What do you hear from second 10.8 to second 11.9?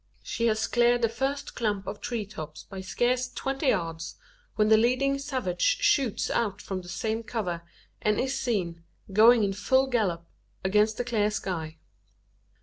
the clear sky.